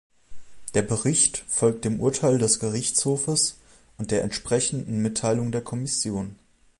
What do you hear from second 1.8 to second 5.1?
dem Urteil des Gerichtshofes und der entsprechenden